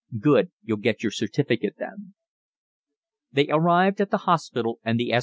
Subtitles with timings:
[0.19, 0.49] "Good.
[0.63, 2.15] You'll get your certificate then."
[3.31, 5.19] They arrived at the hospital, and the S.